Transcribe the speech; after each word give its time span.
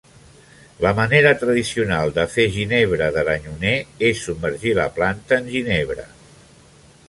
La 0.85 0.93
manera 0.99 1.33
tradicional 1.41 2.15
de 2.15 2.25
fer 2.37 2.45
ginebra 2.57 3.11
d'aranyoner 3.17 3.77
és 4.11 4.25
submergir 4.29 4.75
la 4.83 4.89
planta 4.99 5.41
en 5.43 5.55
ginebra. 5.57 6.11